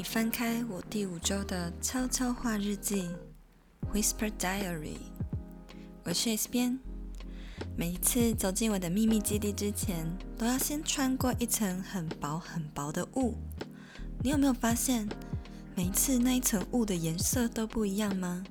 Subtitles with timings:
[0.00, 3.10] 你翻开我第五周的悄悄话日记
[3.92, 4.96] （Whisper Diary）。
[6.04, 6.78] 我是 S 编。
[7.76, 13.34] 每一次走进我的秘密基地之前，都要先穿过一层很薄很薄的雾。
[14.24, 15.06] 你有没有发现，
[15.76, 18.42] 每一次那一层雾的颜色都不一样吗？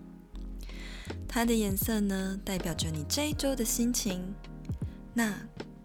[1.27, 4.35] 它的颜色呢，代表着你这一周的心情。
[5.15, 5.33] 那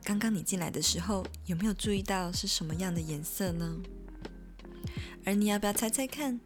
[0.03, 3.79] 刚刚你进来的时候，有没有注意到是什么样的颜色呢？
[5.27, 6.39] 而你要不要猜猜看，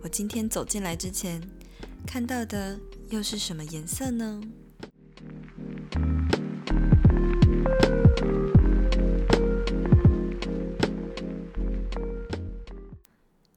[0.00, 1.40] 我今天走进来之前
[2.06, 4.40] 看到的又是什么颜色呢？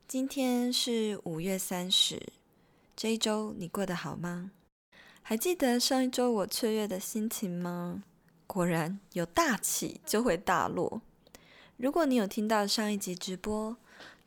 [0.08, 2.22] 今天是五月三十，
[2.98, 4.52] 这一周你过得好吗？
[5.22, 8.04] 还记得上一周我雀跃的心情吗？
[8.46, 11.02] 果然有大起就会大落。
[11.78, 13.76] 如果你有听到上一集直播，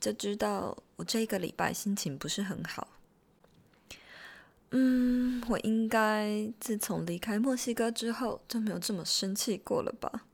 [0.01, 2.89] 就知道我这一个礼拜心情不是很好。
[4.71, 10.25] 嗯，我应该自从离开墨西哥之后就没有这么生气过了吧？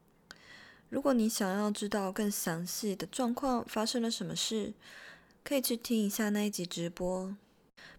[0.89, 4.73] 如果你想要知道更详细的状况发生了什么事，
[5.43, 7.35] 可以去听一下那一集直播。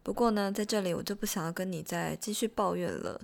[0.04, 3.20] 不过呢，在这里我就不想要跟你再继续抱怨了。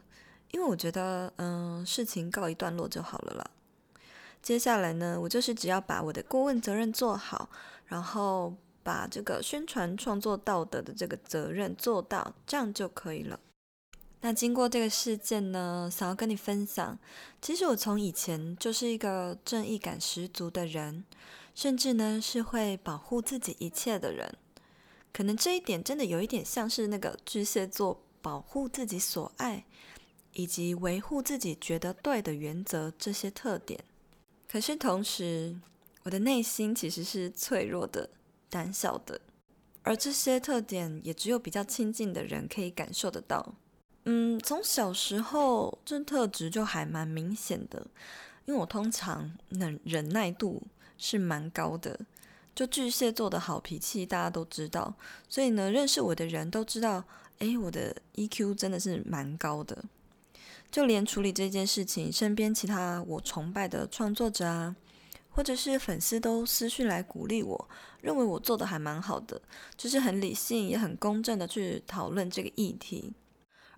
[0.52, 3.52] 因为我觉得，嗯，事情告一段落就好了啦。
[4.42, 7.50] 接下来呢，我就是只要把我的顾问责任做好，
[7.86, 8.54] 然后
[8.84, 13.40] 把这个宣传创作道德的这个责任做到，这样就可以了。
[14.22, 16.98] 那经过这个事件呢，想要跟你分享，
[17.42, 21.06] 其实我从以前就是一个正义感十足的人，
[21.54, 24.36] 甚至呢是会保护自己一切的人。
[25.14, 29.66] 可能这一点真的有一点像是那个巨蟹座保护自己所爱。
[30.34, 33.84] 以及维护自己觉得对的原则这些特点，
[34.52, 35.56] 可是同时，
[36.04, 38.10] 我的内心其实是脆弱的、
[38.50, 39.22] 胆小的，
[39.82, 43.56] 而这些特点也只有比较亲近的人可以感受得到。
[44.04, 47.88] 嗯，从小时候这特质就还蛮明显的，
[48.44, 50.62] 因为我通常忍忍耐度
[50.98, 51.98] 是蛮高的，
[52.54, 54.94] 就巨蟹座的好脾气大家都知道，
[55.30, 57.06] 所以呢，认识我的人都知道，
[57.40, 59.86] 诶，我的 EQ 真的是蛮高的。
[60.72, 64.76] 就连处理这件事情，身边其他我崇拜的创作者啊，
[65.30, 69.42] 或者是粉丝都私讯来鼓励我，认为我做的还蛮好的，
[69.76, 73.14] 就是很理性也很公正的去讨论这个议题。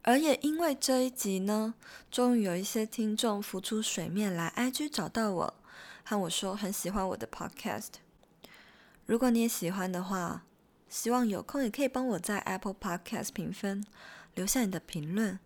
[0.03, 1.74] 而也因为这一集呢，
[2.12, 5.53] 终于有一些听众浮出水面来，IG 找到我，
[6.03, 7.94] 和我说很喜欢我的 Podcast。
[9.06, 10.44] 如果你也喜欢的话，
[10.90, 13.84] 希望有空也可以帮我在 Apple Podcast 评分，
[14.36, 15.40] 留下你的评论。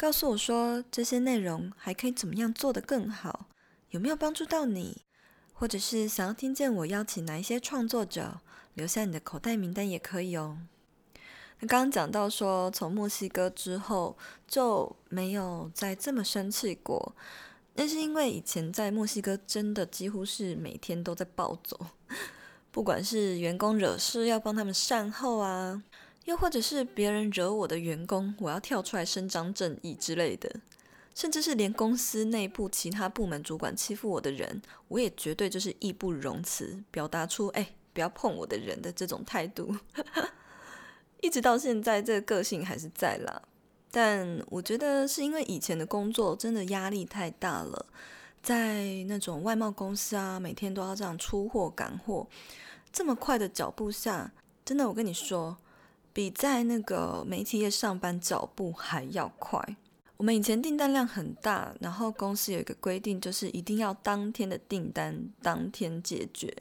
[0.00, 3.48] 告诉我说这些内容还可以怎么样做得更好？
[3.90, 5.04] 有没有帮助到你？
[5.52, 8.40] 或者是想要听见我邀请哪一些创作者？
[8.72, 10.56] 留下你的口袋名单也可以哦。
[11.58, 14.16] 那刚刚讲到说，从墨西哥之后
[14.48, 17.14] 就没有再这么生气过，
[17.74, 21.78] 那是因为以前在墨西哥真的几乎是每天都在暴走，
[22.70, 25.82] 不管是员工惹事要帮他们善后啊。
[26.26, 30.60] 又或者是别人惹我的员工，我要跳出来伸张正义之类的，
[31.14, 39.74] 甚至是连公司内部其他部门主管欺负我的人，我也绝对就是义不容辞，表达出“哎，不要碰我的人”的这种态度。
[41.20, 43.42] 一直到现在，这个个性还是在啦。
[43.90, 47.86] 但我觉得是因为以前的工作真的压力太大了，
[48.42, 52.28] 在那种外贸公司啊，每天都要这样出货赶货，
[52.92, 54.32] 这么快的脚步下，
[54.64, 55.56] 真的，我跟你说。
[56.12, 59.76] 比在那个媒体业上班脚步还要快。
[60.16, 66.54] 我们以前订单量很大，然后公司有一个规定，就是一定要当天的订单当天解决，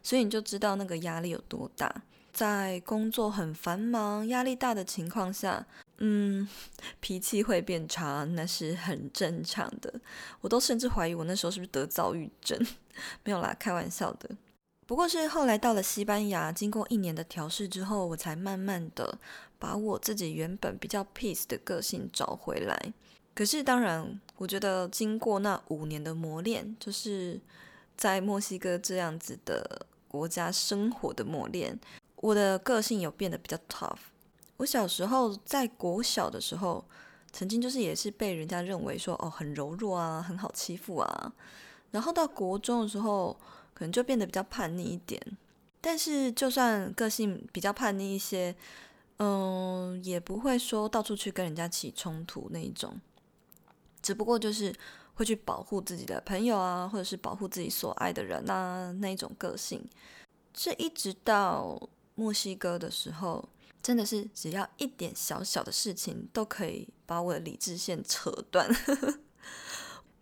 [0.00, 2.02] 所以你就知道那个压力有多大。
[2.32, 5.66] 在工作很繁忙、压力大的情况下，
[5.98, 6.48] 嗯，
[7.00, 9.92] 脾气会变差，那是很正常的。
[10.40, 12.56] 我都甚至怀疑我那时候是不是得躁郁症，
[13.24, 14.30] 没有啦，开玩笑的。
[14.90, 19.16] 不过是后来到了西班牙，经过一年的调试之后，我才慢慢的
[19.56, 22.92] 把我自己原本比较 peace 的个性找回来。
[23.32, 27.40] 可是当然，我觉得经过那五年的磨练，就是
[27.96, 31.78] 在墨西哥这样子的国家生活的磨练，
[32.16, 33.94] 我的个性有变得比较 tough。
[34.56, 36.84] 我小时候在国小的时候，
[37.30, 41.32] 曾经就是也是被人家认为说哦很柔弱啊，很好欺负啊。
[41.92, 43.36] 然后到国中的时候，
[43.80, 45.18] 可能就变得比较叛逆一点，
[45.80, 48.54] 但是就算个性比较叛逆一些，
[49.16, 53.00] 嗯，也不会说到处去跟人家起冲突那一种，
[54.02, 54.70] 只不过就是
[55.14, 59.82] 会去保护自己的朋友啊，或者是保护自己所爱的人啊，那一种个性。
[60.52, 61.80] 这一直到
[62.16, 63.48] 墨西哥的时候，
[63.82, 68.68] 真的是只要一点小小的事情都可以把我的理智线扯断。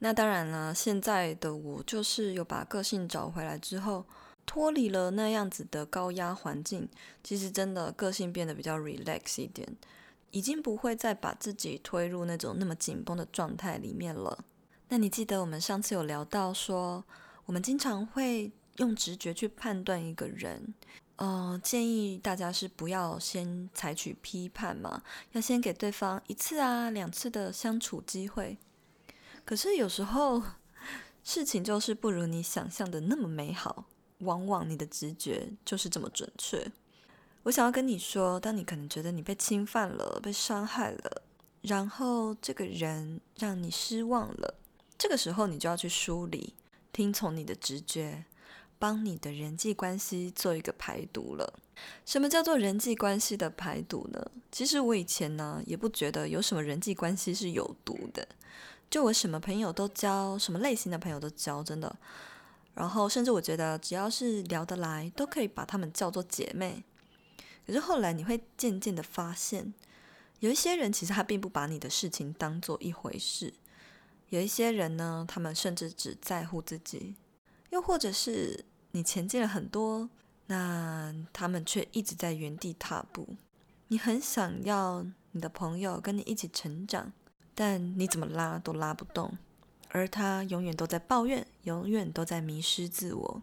[0.00, 4.06] 那当然了，现在的我就是有把个性找回来之后，
[4.46, 6.88] 脱离了那样子的高压环境，
[7.24, 9.68] 其实真的个性变得比较 relax 一点，
[10.30, 14.44] 已经不会再把自己推入那种那么紧绷的状态里面了。
[14.88, 17.04] 那你记得我们上次有聊到说，
[17.46, 20.72] 我们经常会用直觉去判断一个人，
[21.16, 25.02] 呃，建议大家是不要先采取批判嘛，
[25.32, 28.56] 要先给对方一次啊、两次的相处机会。
[29.48, 30.42] 可是有时候
[31.24, 33.86] 事情就是不如你想象的那么美好。
[34.18, 36.70] 往往你的直觉就是这么准确。
[37.44, 41.22] 我想要跟你说，当你可能觉得你被侵犯了、被伤害了，
[41.62, 44.56] 然后这个人让你失望了，
[44.98, 46.52] 这个时候你就要去梳理，
[46.92, 48.24] 听从你的直觉，
[48.78, 51.54] 帮你的人际关系做一个排毒了。
[52.04, 54.30] 什么叫做人际关系的排毒呢？
[54.50, 58.26] 其实我以前呢也不觉得有什么人际关系是有毒的，
[58.90, 61.94] 就我什么朋友都交，什么类型的朋友都交，真的。
[62.74, 66.84] 然后，甚至我觉得，只要是聊得来，都可以把他们叫做姐妹。
[67.66, 69.74] 可是后来，你会渐渐的发现，
[70.40, 73.52] 有一些人其实他并不把你的事情当做一回事。
[74.28, 77.16] 有一些人呢，他们甚至只在乎自己。
[77.70, 80.08] 又或者是你前进了很多，
[80.46, 83.36] 那他们却一直在原地踏步。
[83.88, 87.12] 你很想要你的朋友跟你一起成长，
[87.58, 89.36] 但你怎么拉都拉不动。
[89.88, 93.42] 而他永远都在抱怨，永远都在迷失自我，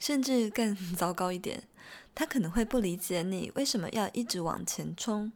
[0.00, 1.62] 甚至更 糟糕一点，
[2.12, 5.30] 他可能会不理解你为什么要一直往前冲。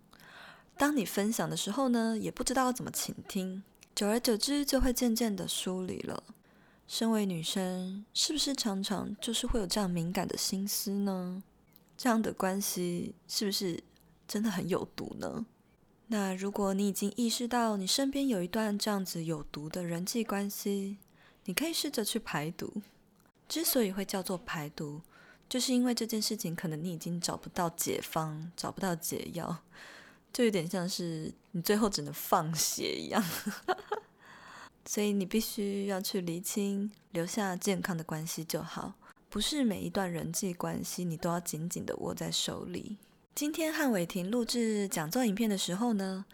[0.76, 3.62] 当你分享的时候呢，也不知道怎么倾听，
[3.94, 6.24] 久而久之就会渐渐的疏离了。
[6.88, 11.42] 身为女生，是不是常常就是会有这样敏感的心思呢？
[11.96, 13.82] 这样的关系是不是
[14.26, 15.46] 真的很有毒呢？
[16.08, 20.98] 那如果你已经意识到你身边有一段这样子有毒的人际关系，
[21.46, 22.82] 你可以试着去排毒。
[23.48, 25.00] 之所以会叫做排毒，
[25.48, 29.58] 就是因为这件事情可能你已经找不到解方，找不到解药，
[30.32, 33.22] 就有点像是你最后只能放血一样。
[34.84, 38.94] 所以你必须要去厘清，留下健康的关系就好。
[39.28, 42.96] 不是每一段人际关系你都要紧紧的握在手里。
[43.36, 46.24] 今天和伟霆录制讲座影片的时候呢，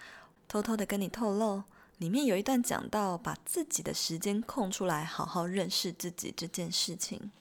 [0.47, 1.65] 偷偷的跟你透露，
[1.99, 7.33] 里面有一段讲到把自己的时间空出来，好好认识自己这件事情。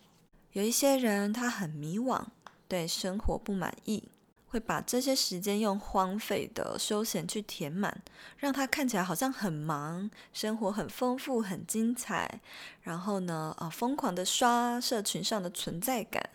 [0.53, 2.23] 有一些人他很迷惘，
[2.67, 4.05] 对生活不满意，
[4.47, 8.01] 会把这些时间用荒废的休闲去填满，
[8.37, 12.41] 让他看起来好像很忙，生活很丰富、很精彩。
[12.81, 16.31] 然后呢，啊，疯狂的刷社群上的存在感，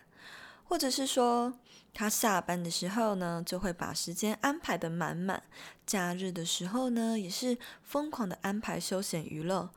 [0.63, 1.53] 或者是说。
[1.97, 5.41] 他下班的时候呢，就会把时间安排得满满；
[5.83, 9.71] 假日的时候呢，也是疯狂的安排休闲娱乐。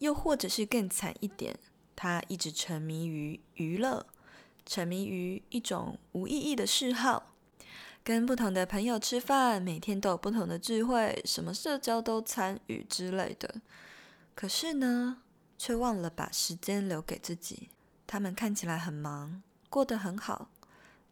[0.00, 1.56] 又或者是更惨一点，
[1.94, 4.04] 他一直沉迷于娱乐，
[4.66, 7.34] 沉迷于一种无意义的嗜好，
[8.02, 13.60] 跟不同的朋友吃饭，每天都有不同的聚会，什么社交都参与之类的。
[14.34, 15.18] 可是呢，
[15.56, 17.68] 却忘了把时间留给自己。
[18.08, 20.50] 他们看起来很忙，过得很好，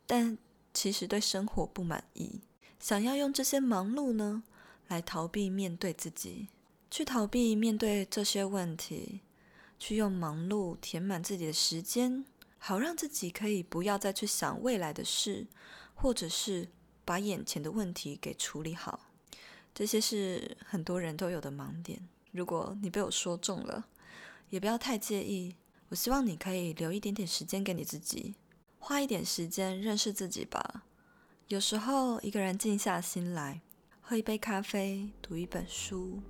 [0.05, 0.37] 但。
[0.79, 2.41] 其实对生活不满意，
[2.79, 4.45] 想要用这些忙碌呢，
[4.87, 6.47] 来逃避面对自己，
[6.89, 9.23] 去逃避面对这些问题，
[9.77, 12.25] 去用忙碌填满自己的时间，
[12.59, 15.49] 好让自己可以不要再去想未来的事，
[15.97, 16.69] 或者是
[17.05, 19.01] 把眼前的问题给处理好。
[19.75, 22.09] 这些是很多人都有的盲点。
[22.31, 23.89] 如果你被我说中了，
[24.51, 25.57] 也不要太介意。
[25.89, 28.37] 我希望你可以留一点点时间给你自己。
[28.79, 30.85] 花一点时间认识自己吧。
[31.49, 33.61] 有时候一个人静下心来，
[34.01, 36.21] 喝一杯咖啡，读一本书，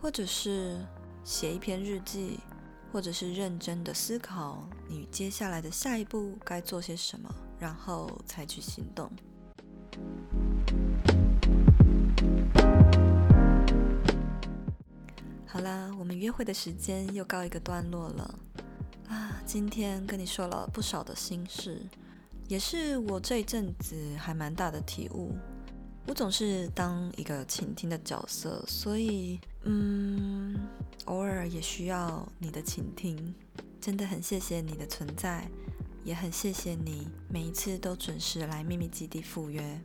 [0.00, 0.78] 或者是
[1.24, 2.38] 写一篇日记，
[2.92, 9.10] 或者是认真的思考你接下来的下一步该做些什么，然后采取行动。
[15.46, 18.38] 好啦，我们约会的时间又告一个段落了。
[19.46, 21.80] 今天跟你说了不少的心事，
[22.48, 25.36] 也是我这一阵子还蛮大的体悟。
[26.08, 30.56] 我总是当一个倾听的角色，所以嗯，
[31.06, 33.34] 偶尔也需要你的倾听。
[33.80, 35.48] 真的很谢谢你的存在，
[36.04, 39.80] 也很谢谢你每一次都准时来秘密基地赴约。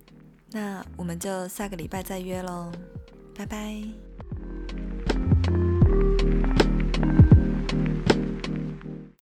[0.49, 2.71] 那我们就下个礼拜再约喽，
[3.35, 3.81] 拜拜。